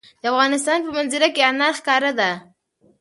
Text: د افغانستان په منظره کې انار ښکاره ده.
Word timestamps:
د 0.21 0.23
افغانستان 0.31 0.77
په 0.85 0.91
منظره 0.97 1.27
کې 1.35 1.41
انار 1.49 1.73
ښکاره 1.79 2.11
ده. 2.19 2.31